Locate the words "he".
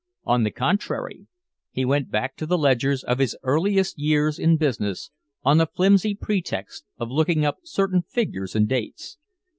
1.69-1.85